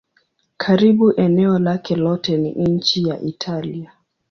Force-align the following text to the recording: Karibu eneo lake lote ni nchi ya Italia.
Karibu 0.57 1.13
eneo 1.21 1.59
lake 1.59 1.95
lote 1.95 2.37
ni 2.37 2.51
nchi 2.51 3.07
ya 3.09 3.21
Italia. 3.21 3.91